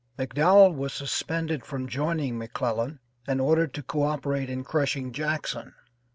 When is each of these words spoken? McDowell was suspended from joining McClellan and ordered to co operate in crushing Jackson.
McDowell 0.17 0.73
was 0.73 0.93
suspended 0.93 1.63
from 1.63 1.87
joining 1.87 2.35
McClellan 2.35 2.99
and 3.27 3.39
ordered 3.39 3.71
to 3.75 3.83
co 3.83 4.01
operate 4.01 4.49
in 4.49 4.63
crushing 4.63 5.11
Jackson. 5.11 5.75